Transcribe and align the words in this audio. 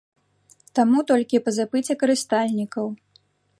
Таму 0.79 1.03
толькі 1.11 1.41
па 1.49 1.53
запыце 1.59 1.93
карыстальнікаў. 2.05 2.85